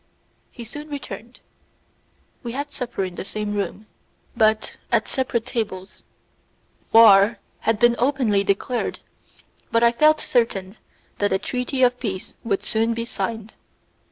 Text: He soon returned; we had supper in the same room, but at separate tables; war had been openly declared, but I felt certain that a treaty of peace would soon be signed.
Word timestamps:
He 0.49 0.63
soon 0.65 0.89
returned; 0.89 1.41
we 2.41 2.53
had 2.53 2.71
supper 2.71 3.03
in 3.03 3.13
the 3.13 3.23
same 3.23 3.53
room, 3.53 3.85
but 4.35 4.77
at 4.91 5.07
separate 5.07 5.45
tables; 5.45 6.03
war 6.91 7.37
had 7.59 7.77
been 7.77 7.95
openly 7.99 8.43
declared, 8.43 9.01
but 9.71 9.83
I 9.83 9.91
felt 9.91 10.19
certain 10.19 10.77
that 11.19 11.31
a 11.31 11.37
treaty 11.37 11.83
of 11.83 11.99
peace 11.99 12.33
would 12.43 12.63
soon 12.63 12.95
be 12.95 13.05
signed. 13.05 13.53